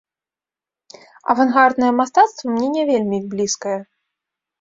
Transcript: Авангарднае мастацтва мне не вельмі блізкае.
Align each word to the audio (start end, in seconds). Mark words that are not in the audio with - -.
Авангарднае 1.33 1.91
мастацтва 1.99 2.45
мне 2.55 2.67
не 2.77 2.83
вельмі 2.91 3.19
блізкае. 3.35 3.75